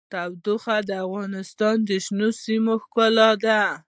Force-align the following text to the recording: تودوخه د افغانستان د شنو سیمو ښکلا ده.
تودوخه 0.11 0.77
د 0.89 0.91
افغانستان 1.05 1.75
د 1.89 1.89
شنو 2.05 2.29
سیمو 2.43 2.73
ښکلا 2.83 3.29
ده. 3.43 3.59